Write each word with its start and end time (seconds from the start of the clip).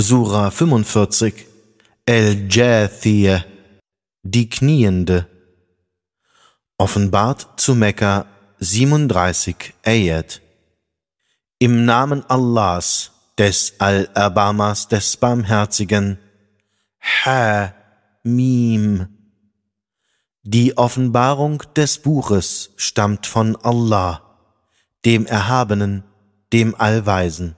Sura 0.00 0.52
45 0.52 1.44
El-Jathiyah 2.06 3.44
Die 4.22 4.48
Kniende. 4.48 5.26
Offenbart 6.78 7.58
zu 7.58 7.74
Mekka 7.74 8.26
37 8.60 9.74
Ayat. 9.84 10.40
Im 11.58 11.84
Namen 11.84 12.24
Allahs, 12.30 13.10
des 13.38 13.74
Al-Abamas, 13.80 14.86
des 14.86 15.16
Barmherzigen. 15.16 16.20
Ha 17.24 17.74
Mim. 18.22 19.08
Die 20.44 20.78
Offenbarung 20.78 21.64
des 21.74 21.98
Buches 21.98 22.70
stammt 22.76 23.26
von 23.26 23.56
Allah, 23.56 24.22
dem 25.04 25.26
Erhabenen, 25.26 26.04
dem 26.52 26.76
Allweisen. 26.76 27.56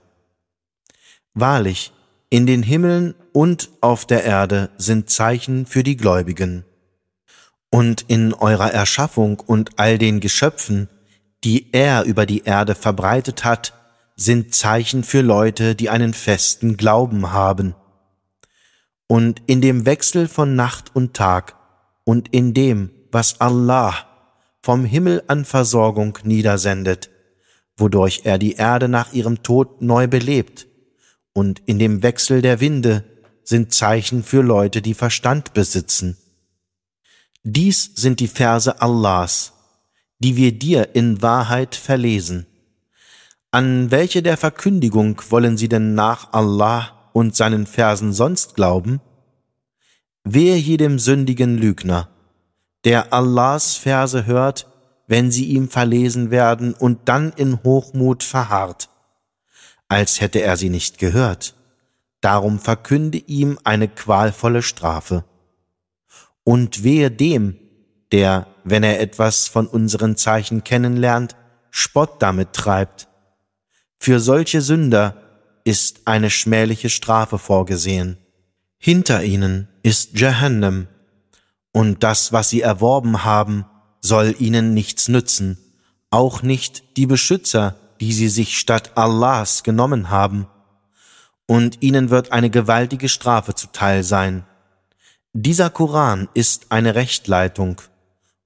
Wahrlich, 1.35 1.93
in 2.31 2.47
den 2.47 2.63
Himmeln 2.63 3.13
und 3.33 3.69
auf 3.81 4.05
der 4.05 4.23
Erde 4.23 4.69
sind 4.77 5.09
Zeichen 5.09 5.65
für 5.65 5.83
die 5.83 5.97
Gläubigen. 5.97 6.63
Und 7.69 8.05
in 8.07 8.33
eurer 8.33 8.71
Erschaffung 8.71 9.39
und 9.41 9.77
all 9.77 9.97
den 9.97 10.21
Geschöpfen, 10.21 10.87
die 11.43 11.73
er 11.73 12.05
über 12.05 12.25
die 12.25 12.43
Erde 12.43 12.73
verbreitet 12.73 13.43
hat, 13.43 13.73
sind 14.15 14.55
Zeichen 14.55 15.03
für 15.03 15.21
Leute, 15.21 15.75
die 15.75 15.89
einen 15.89 16.13
festen 16.13 16.77
Glauben 16.77 17.33
haben. 17.33 17.75
Und 19.07 19.41
in 19.47 19.59
dem 19.59 19.85
Wechsel 19.85 20.29
von 20.29 20.55
Nacht 20.55 20.95
und 20.95 21.13
Tag 21.13 21.55
und 22.05 22.33
in 22.33 22.53
dem, 22.53 22.91
was 23.11 23.41
Allah 23.41 23.93
vom 24.61 24.85
Himmel 24.85 25.23
an 25.27 25.43
Versorgung 25.43 26.17
niedersendet, 26.23 27.09
wodurch 27.75 28.21
er 28.23 28.37
die 28.37 28.53
Erde 28.53 28.87
nach 28.87 29.11
ihrem 29.11 29.43
Tod 29.43 29.81
neu 29.81 30.07
belebt, 30.07 30.67
und 31.33 31.61
in 31.65 31.79
dem 31.79 32.03
Wechsel 32.03 32.41
der 32.41 32.59
Winde 32.59 33.03
sind 33.43 33.73
Zeichen 33.73 34.23
für 34.23 34.41
Leute, 34.41 34.81
die 34.81 34.93
Verstand 34.93 35.53
besitzen. 35.53 36.17
Dies 37.43 37.91
sind 37.95 38.19
die 38.19 38.27
Verse 38.27 38.81
Allahs, 38.81 39.53
die 40.19 40.35
wir 40.35 40.51
dir 40.51 40.95
in 40.95 41.21
Wahrheit 41.21 41.75
verlesen. 41.75 42.45
An 43.49 43.91
welche 43.91 44.21
der 44.21 44.37
Verkündigung 44.37 45.21
wollen 45.29 45.57
sie 45.57 45.67
denn 45.67 45.95
nach 45.95 46.31
Allah 46.33 47.09
und 47.13 47.35
seinen 47.35 47.65
Versen 47.65 48.13
sonst 48.13 48.55
glauben? 48.55 49.01
Wehe 50.23 50.55
jedem 50.55 50.99
sündigen 50.99 51.57
Lügner, 51.57 52.09
der 52.85 53.11
Allahs 53.11 53.75
Verse 53.75 54.25
hört, 54.25 54.67
wenn 55.07 55.31
sie 55.31 55.45
ihm 55.45 55.67
verlesen 55.67 56.29
werden 56.29 56.73
und 56.73 57.09
dann 57.09 57.33
in 57.33 57.63
Hochmut 57.63 58.23
verharrt 58.23 58.90
als 59.91 60.21
hätte 60.21 60.41
er 60.41 60.55
sie 60.55 60.69
nicht 60.69 60.99
gehört. 60.99 61.53
Darum 62.21 62.59
verkünde 62.59 63.17
ihm 63.17 63.59
eine 63.65 63.89
qualvolle 63.89 64.61
Strafe. 64.61 65.25
Und 66.45 66.85
wehe 66.85 67.11
dem, 67.11 67.57
der, 68.13 68.47
wenn 68.63 68.83
er 68.83 69.01
etwas 69.01 69.49
von 69.49 69.67
unseren 69.67 70.15
Zeichen 70.15 70.63
kennenlernt, 70.63 71.35
Spott 71.71 72.21
damit 72.21 72.53
treibt. 72.53 73.09
Für 73.99 74.21
solche 74.21 74.61
Sünder 74.61 75.17
ist 75.65 76.03
eine 76.05 76.29
schmähliche 76.29 76.89
Strafe 76.89 77.37
vorgesehen. 77.37 78.17
Hinter 78.77 79.25
ihnen 79.25 79.67
ist 79.83 80.17
Jahannam, 80.17 80.87
und 81.73 82.01
das, 82.01 82.31
was 82.31 82.49
sie 82.49 82.61
erworben 82.61 83.25
haben, 83.25 83.65
soll 83.99 84.35
ihnen 84.39 84.73
nichts 84.73 85.09
nützen, 85.09 85.57
auch 86.11 86.43
nicht 86.43 86.95
die 86.95 87.07
Beschützer, 87.07 87.75
die 88.01 88.11
sie 88.13 88.29
sich 88.29 88.57
statt 88.57 88.91
Allahs 88.95 89.63
genommen 89.63 90.09
haben, 90.09 90.47
und 91.45 91.81
ihnen 91.81 92.09
wird 92.09 92.31
eine 92.31 92.49
gewaltige 92.49 93.09
Strafe 93.09 93.53
zuteil 93.53 94.03
sein. 94.03 94.45
Dieser 95.33 95.69
Koran 95.69 96.27
ist 96.33 96.71
eine 96.71 96.95
Rechtleitung, 96.95 97.79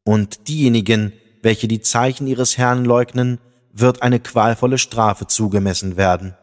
und 0.04 0.50
diejenigen, 0.50 1.14
welche 1.42 1.68
die 1.68 1.82
Zeichen 1.82 2.28
ihres 2.28 2.58
Herrn 2.58 2.84
leugnen, 2.84 3.40
wird 3.72 4.02
eine 4.02 4.20
qualvolle 4.20 4.78
Strafe 4.78 5.28
zugemessen 5.28 5.96
werden. 5.96 6.36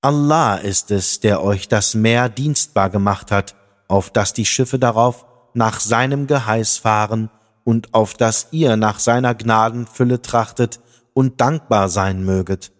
Allah 0.00 0.56
ist 0.56 0.90
es, 0.90 1.20
der 1.20 1.42
euch 1.42 1.68
das 1.68 1.94
Meer 1.94 2.28
dienstbar 2.28 2.88
gemacht 2.88 3.30
hat, 3.30 3.54
auf 3.88 4.10
dass 4.10 4.32
die 4.32 4.46
Schiffe 4.46 4.78
darauf 4.78 5.26
nach 5.54 5.80
seinem 5.80 6.26
Geheiß 6.26 6.78
fahren 6.78 7.30
und 7.64 7.94
auf 7.94 8.14
dass 8.14 8.48
ihr 8.52 8.76
nach 8.76 9.00
seiner 9.00 9.34
Gnadenfülle 9.34 10.22
trachtet 10.22 10.80
und 11.14 11.40
dankbar 11.40 11.88
sein 11.88 12.24
möget. 12.24 12.72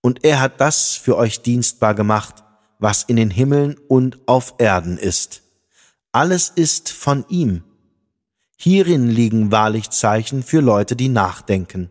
Und 0.00 0.24
er 0.24 0.40
hat 0.40 0.60
das 0.60 0.94
für 0.94 1.16
euch 1.16 1.42
dienstbar 1.42 1.94
gemacht, 1.94 2.42
was 2.78 3.02
in 3.02 3.16
den 3.16 3.30
Himmeln 3.30 3.76
und 3.88 4.18
auf 4.26 4.54
Erden 4.58 4.96
ist. 4.96 5.42
Alles 6.12 6.48
ist 6.48 6.90
von 6.90 7.24
ihm. 7.28 7.64
Hierin 8.56 9.08
liegen 9.08 9.52
wahrlich 9.52 9.90
Zeichen 9.90 10.42
für 10.42 10.60
Leute, 10.60 10.96
die 10.96 11.08
nachdenken. 11.08 11.90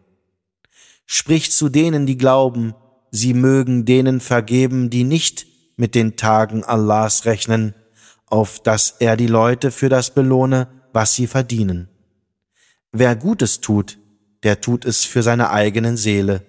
Sprich 1.06 1.52
zu 1.52 1.70
denen, 1.70 2.06
die 2.06 2.18
glauben, 2.18 2.76
sie 3.12 3.34
mögen 3.34 3.86
denen 3.86 4.20
vergeben, 4.20 4.90
die 4.90 5.04
nicht 5.04 5.48
mit 5.78 5.96
den 5.96 6.16
Tagen 6.16 6.64
Allahs 6.64 7.26
rechnen, 7.26 7.74
auf 8.26 8.60
dass 8.60 8.96
er 9.00 9.18
die 9.18 9.28
Leute 9.28 9.72
für 9.72 9.90
das 9.90 10.14
belohne, 10.14 10.68
was 10.94 11.16
sie 11.16 11.28
verdienen. 11.28 11.90
Wer 12.92 13.16
Gutes 13.16 13.62
tut, 13.62 13.99
der 14.44 14.62
tut 14.62 14.86
es 14.86 15.06
für 15.06 15.24
seine 15.24 15.50
eigenen 15.50 15.98
Seele. 15.98 16.46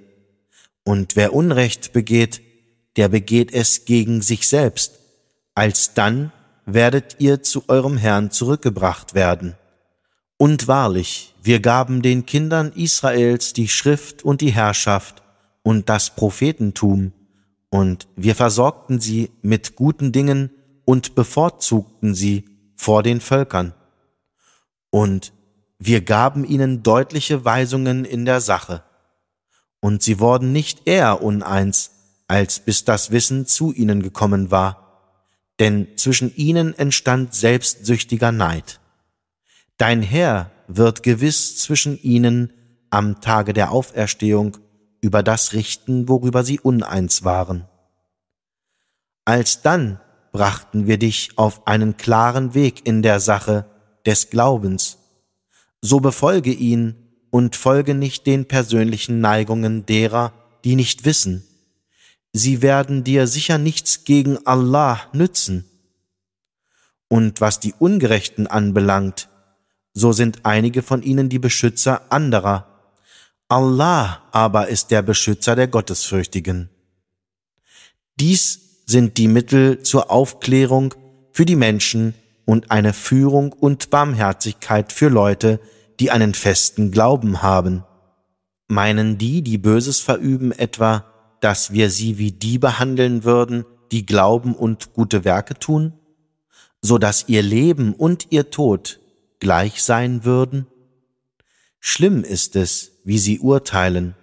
Und 0.85 1.17
wer 1.17 1.35
Unrecht 1.35 1.93
begeht, 1.93 2.41
der 2.97 3.09
begeht 3.09 3.53
es 3.53 3.85
gegen 3.85 4.23
sich 4.23 4.49
selbst. 4.49 4.99
Alsdann 5.55 6.33
werdet 6.67 7.17
ihr 7.19 7.43
zu 7.43 7.65
eurem 7.69 7.97
Herrn 7.97 8.31
zurückgebracht 8.31 9.15
werden. 9.15 9.57
Und 10.37 10.69
wahrlich, 10.69 11.35
wir 11.43 11.61
gaben 11.61 12.03
den 12.03 12.25
Kindern 12.27 12.73
Israels 12.73 13.53
die 13.53 13.69
Schrift 13.69 14.25
und 14.25 14.41
die 14.41 14.53
Herrschaft 14.53 15.23
und 15.63 15.89
das 15.89 16.15
Prophetentum, 16.15 17.13
und 17.71 18.09
wir 18.17 18.35
versorgten 18.35 19.01
sie 19.01 19.31
mit 19.43 19.77
guten 19.77 20.11
Dingen 20.11 20.51
und 20.85 21.15
bevorzugten 21.15 22.15
sie 22.15 22.45
vor 22.75 23.03
den 23.03 23.21
Völkern. 23.21 23.75
Und 24.91 25.33
wir 25.83 26.03
gaben 26.03 26.45
ihnen 26.45 26.83
deutliche 26.83 27.47
Weisungen 27.47 28.05
in 28.05 28.27
der 28.27 28.43
Sache. 28.43 28.83
Und 29.81 30.03
sie 30.03 30.21
wurden 30.21 30.53
nicht 30.53 30.87
eher 30.87 31.23
uneins, 31.23 31.93
als 32.29 32.61
bis 32.61 32.85
das 32.85 33.11
Wissen 33.13 33.47
zu 33.47 33.73
ihnen 33.73 34.03
gekommen 34.03 34.51
war. 34.51 35.17
Denn 35.59 35.89
zwischen 35.97 36.37
ihnen 36.37 36.79
entstand 36.79 37.35
selbstsüchtiger 37.35 38.31
Neid. 38.31 38.79
Dein 39.79 40.03
Herr 40.03 40.51
wird 40.69 41.03
gewiss 41.03 41.57
zwischen 41.57 41.99
ihnen 42.03 42.53
am 42.91 43.23
Tage 43.23 43.55
der 43.55 43.73
Auferstehung 43.73 44.59
über 45.01 45.23
das 45.23 45.55
richten, 45.55 46.11
worüber 46.11 46.45
sie 46.45 46.61
uneins 46.61 47.25
waren. 47.25 47.67
Alsdann 49.25 49.99
brachten 50.31 50.87
wir 50.87 50.99
dich 50.99 51.39
auf 51.39 51.67
einen 51.67 51.97
klaren 51.97 52.53
Weg 52.53 52.87
in 52.87 53.01
der 53.01 53.19
Sache 53.19 53.65
des 54.05 54.29
Glaubens 54.29 55.00
so 55.83 56.01
befolge 56.01 56.53
ihn 56.53 56.97
und 57.31 57.57
folge 57.57 57.95
nicht 57.95 58.27
den 58.27 58.47
persönlichen 58.47 59.21
Neigungen 59.21 59.87
derer, 59.87 60.33
die 60.65 60.77
nicht 60.77 61.05
wissen. 61.05 61.47
Sie 62.33 62.63
werden 62.63 63.03
dir 63.03 63.27
sicher 63.27 63.59
nichts 63.59 64.05
gegen 64.05 64.45
Allah 64.47 65.01
nützen. 65.13 65.65
Und 67.09 67.41
was 67.41 67.59
die 67.59 67.75
Ungerechten 67.79 68.47
anbelangt, 68.47 69.29
so 69.93 70.13
sind 70.13 70.45
einige 70.45 70.83
von 70.83 71.03
ihnen 71.03 71.29
die 71.29 71.41
Beschützer 71.41 72.13
anderer. 72.13 72.67
Allah 73.49 74.23
aber 74.31 74.69
ist 74.69 74.93
der 74.93 75.03
Beschützer 75.03 75.57
der 75.57 75.67
Gottesfürchtigen. 75.67 76.71
Dies 78.15 78.61
sind 78.87 79.19
die 79.19 79.29
Mittel 79.29 79.83
zur 79.83 80.11
Aufklärung 80.11 80.95
für 81.33 81.45
die 81.45 81.57
Menschen, 81.57 82.15
und 82.51 82.73
eine 82.73 82.93
Führung 82.93 83.53
und 83.53 83.91
Barmherzigkeit 83.91 84.93
für 84.93 85.09
Leute, 85.09 85.61
die 86.01 86.11
einen 86.11 86.35
festen 86.35 86.91
Glauben 86.91 87.43
haben. 87.43 87.85
Meinen 88.67 89.19
die, 89.19 89.43
die 89.43 89.57
Böses 89.57 90.01
verüben, 90.01 90.51
etwa, 90.51 91.05
dass 91.41 91.73
wir 91.73 91.91
sie 91.91 92.19
wie 92.19 92.33
die 92.33 92.59
behandeln 92.59 93.23
würden, 93.23 93.67
die 93.93 94.05
glauben 94.05 94.57
und 94.57 94.95
gute 94.95 95.25
Werke 95.25 95.55
tun, 95.55 95.93
so 96.83 96.99
dass 96.99 97.29
ihr 97.29 97.43
Leben 97.43 97.95
und 97.95 98.27
ihr 98.31 98.51
Tod 98.51 98.99
gleich 99.39 99.81
sein 99.85 100.25
würden? 100.25 100.67
Schlimm 101.79 102.25
ist 102.25 102.57
es, 102.57 102.91
wie 103.05 103.19
sie 103.21 103.39
urteilen. 103.39 104.17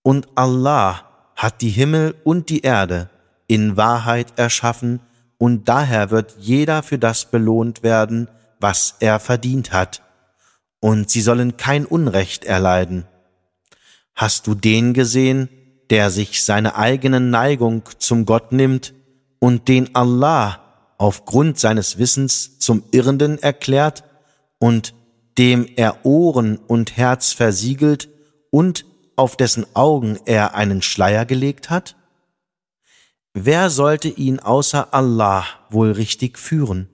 Und 0.00 0.26
Allah 0.36 1.04
hat 1.36 1.60
die 1.60 1.68
Himmel 1.68 2.14
und 2.24 2.48
die 2.48 2.62
Erde 2.62 3.10
in 3.46 3.76
Wahrheit 3.76 4.38
erschaffen 4.38 5.00
und 5.42 5.68
daher 5.68 6.12
wird 6.12 6.36
jeder 6.38 6.84
für 6.84 7.00
das 7.00 7.24
belohnt 7.24 7.82
werden, 7.82 8.28
was 8.60 8.94
er 9.00 9.18
verdient 9.18 9.72
hat, 9.72 10.00
und 10.78 11.10
sie 11.10 11.20
sollen 11.20 11.56
kein 11.56 11.84
Unrecht 11.84 12.44
erleiden. 12.44 13.08
Hast 14.14 14.46
du 14.46 14.54
den 14.54 14.94
gesehen, 14.94 15.48
der 15.90 16.12
sich 16.12 16.44
seine 16.44 16.76
eigene 16.76 17.18
Neigung 17.18 17.82
zum 17.98 18.24
Gott 18.24 18.52
nimmt 18.52 18.94
und 19.40 19.66
den 19.66 19.96
Allah 19.96 20.60
aufgrund 20.96 21.58
seines 21.58 21.98
Wissens 21.98 22.60
zum 22.60 22.84
Irrenden 22.92 23.42
erklärt 23.42 24.04
und 24.60 24.94
dem 25.38 25.66
er 25.74 26.06
Ohren 26.06 26.56
und 26.56 26.96
Herz 26.96 27.32
versiegelt 27.32 28.08
und 28.50 28.84
auf 29.16 29.36
dessen 29.36 29.66
Augen 29.74 30.20
er 30.24 30.54
einen 30.54 30.82
Schleier 30.82 31.24
gelegt 31.24 31.68
hat? 31.68 31.96
Wer 33.34 33.70
sollte 33.70 34.08
ihn 34.08 34.40
außer 34.40 34.92
Allah 34.92 35.46
wohl 35.70 35.92
richtig 35.92 36.38
führen? 36.38 36.88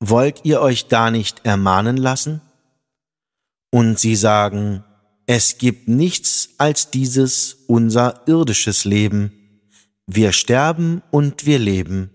Wollt 0.00 0.44
ihr 0.44 0.60
euch 0.60 0.88
da 0.88 1.10
nicht 1.10 1.44
ermahnen 1.44 1.96
lassen? 1.96 2.40
Und 3.70 3.98
sie 3.98 4.16
sagen, 4.16 4.82
es 5.26 5.58
gibt 5.58 5.88
nichts 5.88 6.50
als 6.58 6.90
dieses 6.90 7.54
unser 7.66 8.26
irdisches 8.26 8.84
Leben. 8.84 9.32
Wir 10.06 10.32
sterben 10.32 11.02
und 11.10 11.46
wir 11.46 11.58
leben. 11.58 12.10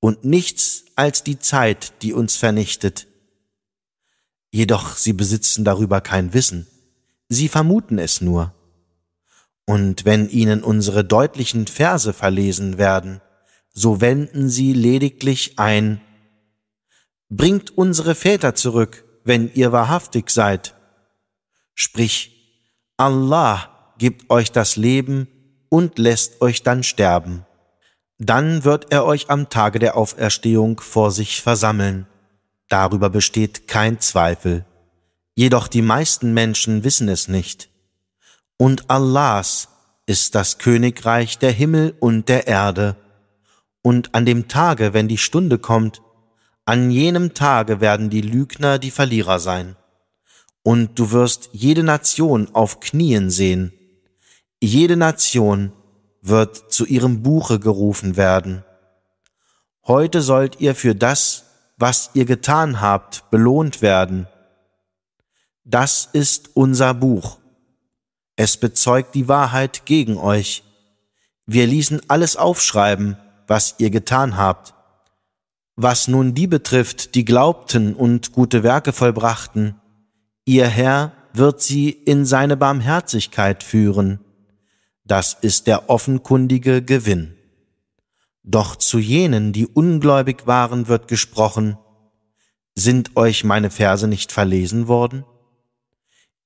Und 0.00 0.24
nichts 0.24 0.84
als 0.96 1.22
die 1.22 1.38
Zeit, 1.38 2.02
die 2.02 2.12
uns 2.12 2.36
vernichtet. 2.36 3.06
Jedoch 4.50 4.96
sie 4.96 5.12
besitzen 5.12 5.64
darüber 5.64 6.00
kein 6.00 6.34
Wissen. 6.34 6.66
Sie 7.28 7.48
vermuten 7.48 7.98
es 7.98 8.20
nur. 8.20 8.54
Und 9.66 10.04
wenn 10.04 10.28
ihnen 10.28 10.62
unsere 10.62 11.04
deutlichen 11.04 11.66
Verse 11.66 12.12
verlesen 12.12 12.78
werden, 12.78 13.20
so 13.72 14.00
wenden 14.00 14.48
sie 14.48 14.72
lediglich 14.72 15.58
ein, 15.58 16.00
Bringt 17.30 17.76
unsere 17.76 18.14
Väter 18.14 18.54
zurück, 18.54 19.04
wenn 19.24 19.50
ihr 19.54 19.72
wahrhaftig 19.72 20.30
seid. 20.30 20.74
Sprich, 21.74 22.30
Allah 22.96 23.94
gibt 23.98 24.30
euch 24.30 24.52
das 24.52 24.76
Leben 24.76 25.26
und 25.68 25.98
lässt 25.98 26.40
euch 26.42 26.62
dann 26.62 26.84
sterben. 26.84 27.44
Dann 28.18 28.62
wird 28.62 28.92
er 28.92 29.04
euch 29.04 29.30
am 29.30 29.48
Tage 29.48 29.80
der 29.80 29.96
Auferstehung 29.96 30.78
vor 30.78 31.10
sich 31.10 31.42
versammeln. 31.42 32.06
Darüber 32.68 33.10
besteht 33.10 33.66
kein 33.66 33.98
Zweifel. 33.98 34.64
Jedoch 35.34 35.66
die 35.66 35.82
meisten 35.82 36.34
Menschen 36.34 36.84
wissen 36.84 37.08
es 37.08 37.26
nicht 37.26 37.73
und 38.64 38.88
Allahs 38.88 39.68
ist 40.06 40.34
das 40.34 40.56
Königreich 40.56 41.36
der 41.36 41.52
Himmel 41.52 41.94
und 42.00 42.30
der 42.30 42.46
Erde. 42.46 42.96
Und 43.82 44.14
an 44.14 44.24
dem 44.24 44.48
Tage, 44.48 44.94
wenn 44.94 45.06
die 45.06 45.18
Stunde 45.18 45.58
kommt, 45.58 46.00
an 46.64 46.90
jenem 46.90 47.34
Tage 47.34 47.82
werden 47.82 48.08
die 48.08 48.22
Lügner 48.22 48.78
die 48.78 48.90
Verlierer 48.90 49.38
sein. 49.38 49.76
Und 50.62 50.98
du 50.98 51.10
wirst 51.10 51.50
jede 51.52 51.82
Nation 51.82 52.54
auf 52.54 52.80
Knien 52.80 53.28
sehen. 53.28 53.74
Jede 54.62 54.96
Nation 54.96 55.74
wird 56.22 56.72
zu 56.72 56.86
ihrem 56.86 57.22
Buche 57.22 57.58
gerufen 57.58 58.16
werden. 58.16 58.64
Heute 59.86 60.22
sollt 60.22 60.58
ihr 60.58 60.74
für 60.74 60.94
das, 60.94 61.44
was 61.76 62.12
ihr 62.14 62.24
getan 62.24 62.80
habt, 62.80 63.30
belohnt 63.30 63.82
werden. 63.82 64.26
Das 65.64 66.08
ist 66.14 66.56
unser 66.56 66.94
Buch. 66.94 67.43
Es 68.36 68.56
bezeugt 68.56 69.14
die 69.14 69.28
Wahrheit 69.28 69.86
gegen 69.86 70.16
euch. 70.16 70.64
Wir 71.46 71.66
ließen 71.66 72.02
alles 72.08 72.36
aufschreiben, 72.36 73.16
was 73.46 73.76
ihr 73.78 73.90
getan 73.90 74.36
habt. 74.36 74.74
Was 75.76 76.08
nun 76.08 76.34
die 76.34 76.46
betrifft, 76.46 77.14
die 77.14 77.24
glaubten 77.24 77.94
und 77.94 78.32
gute 78.32 78.62
Werke 78.62 78.92
vollbrachten, 78.92 79.80
ihr 80.44 80.66
Herr 80.66 81.12
wird 81.32 81.60
sie 81.60 81.90
in 81.90 82.24
seine 82.24 82.56
Barmherzigkeit 82.56 83.62
führen. 83.62 84.20
Das 85.04 85.34
ist 85.34 85.66
der 85.66 85.90
offenkundige 85.90 86.80
Gewinn. 86.82 87.36
Doch 88.42 88.76
zu 88.76 88.98
jenen, 88.98 89.52
die 89.52 89.66
ungläubig 89.66 90.46
waren, 90.46 90.86
wird 90.86 91.08
gesprochen, 91.08 91.76
sind 92.74 93.16
euch 93.16 93.44
meine 93.44 93.70
Verse 93.70 94.06
nicht 94.06 94.32
verlesen 94.32 94.88
worden? 94.88 95.24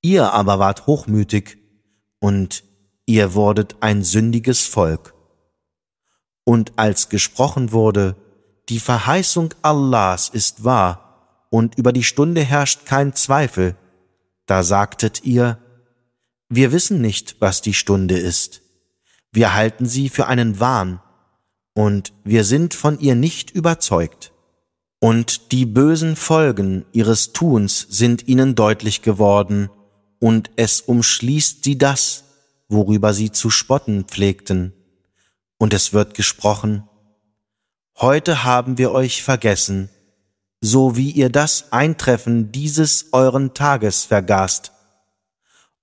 Ihr 0.01 0.33
aber 0.33 0.59
wart 0.59 0.87
hochmütig 0.87 1.58
und 2.21 2.65
ihr 3.07 3.35
wurdet 3.35 3.77
ein 3.81 4.03
sündiges 4.03 4.67
Volk. 4.67 5.15
Und 6.45 6.73
als 6.77 7.09
gesprochen 7.09 7.73
wurde, 7.73 8.17
die 8.69 8.81
Verheißung 8.81 9.55
Allahs 9.63 10.29
ist 10.29 10.65
wahr 10.65 11.47
und 11.51 11.77
über 11.77 11.93
die 11.93 12.05
Stunde 12.05 12.43
herrscht 12.43 12.87
kein 12.87 13.15
Zweifel, 13.15 13.77
da 14.47 14.63
sagtet 14.63 15.25
ihr, 15.25 15.59
wir 16.49 16.73
wissen 16.73 17.01
nicht, 17.01 17.37
was 17.41 17.61
die 17.61 17.75
Stunde 17.75 18.19
ist. 18.19 18.63
Wir 19.33 19.55
halten 19.55 19.87
sie 19.87 20.09
für 20.09 20.27
einen 20.27 20.61
Wahn 20.61 21.01
und 21.75 22.13
wir 22.25 22.45
sind 22.45 22.75
von 22.75 22.99
ihr 22.99 23.15
nicht 23.15 23.51
überzeugt. 23.51 24.33
Und 25.01 25.53
die 25.53 25.67
bösen 25.67 26.17
Folgen 26.17 26.85
ihres 26.93 27.33
Tuns 27.33 27.87
sind 27.89 28.27
ihnen 28.27 28.55
deutlich 28.55 29.03
geworden 29.03 29.71
und 30.21 30.51
es 30.57 30.81
umschließt 30.81 31.65
sie 31.65 31.79
das, 31.79 32.25
worüber 32.69 33.15
sie 33.15 33.33
zu 33.33 33.51
spotten 33.51 34.05
pflegten. 34.05 34.73
Und 35.59 35.75
es 35.75 35.93
wird 35.93 36.15
gesprochen, 36.15 36.89
Heute 38.01 38.45
haben 38.45 38.79
wir 38.79 38.93
euch 38.93 39.25
vergessen, 39.25 39.91
so 40.61 40.95
wie 40.95 41.11
ihr 41.11 41.31
das 41.31 41.73
Eintreffen 41.73 42.53
dieses 42.53 43.07
euren 43.11 43.55
Tages 43.55 44.05
vergaßt. 44.05 44.71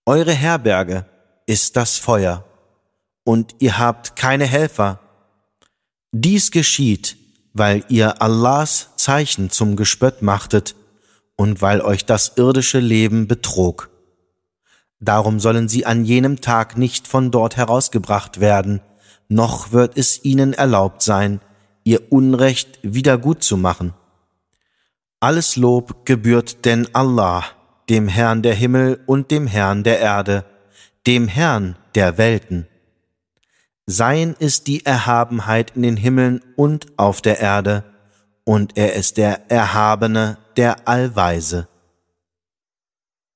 Eure 0.05 0.31
Herberge 0.31 1.05
ist 1.45 1.75
das 1.75 1.97
Feuer, 1.97 2.45
und 3.25 3.55
ihr 3.59 3.77
habt 3.79 4.15
keine 4.15 4.45
Helfer. 4.45 5.01
Dies 6.13 6.51
geschieht, 6.51 7.17
weil 7.51 7.83
ihr 7.89 8.21
Allahs 8.21 8.91
Zeichen 8.95 9.49
zum 9.49 9.75
Gespött 9.75 10.21
machtet 10.21 10.73
und 11.35 11.61
weil 11.61 11.81
euch 11.81 12.05
das 12.05 12.37
irdische 12.37 12.79
Leben 12.79 13.27
betrog. 13.27 13.89
Darum 14.99 15.39
sollen 15.39 15.67
sie 15.67 15.85
an 15.85 16.05
jenem 16.05 16.41
Tag 16.41 16.77
nicht 16.77 17.07
von 17.07 17.31
dort 17.31 17.57
herausgebracht 17.57 18.39
werden, 18.39 18.81
noch 19.27 19.71
wird 19.71 19.97
es 19.97 20.23
ihnen 20.23 20.53
erlaubt 20.53 21.01
sein, 21.01 21.41
ihr 21.83 22.11
Unrecht 22.11 22.79
wieder 22.81 23.17
gut 23.17 23.43
zu 23.43 23.57
machen. 23.57 23.93
Alles 25.19 25.55
Lob 25.55 26.05
gebührt 26.05 26.65
denn 26.65 26.93
Allah, 26.93 27.43
dem 27.89 28.07
Herrn 28.07 28.41
der 28.41 28.53
Himmel 28.53 28.99
und 29.05 29.31
dem 29.31 29.47
Herrn 29.47 29.83
der 29.83 29.99
Erde, 29.99 30.45
dem 31.07 31.27
Herrn 31.27 31.77
der 31.95 32.17
Welten. 32.17 32.67
Sein 33.87 34.35
ist 34.39 34.67
die 34.67 34.85
Erhabenheit 34.85 35.73
in 35.75 35.83
den 35.83 35.97
Himmeln 35.97 36.41
und 36.55 36.97
auf 36.97 37.21
der 37.21 37.39
Erde, 37.39 37.83
und 38.43 38.77
er 38.77 38.93
ist 38.93 39.17
der 39.17 39.49
Erhabene, 39.49 40.37
der 40.57 40.87
Allweise. 40.87 41.67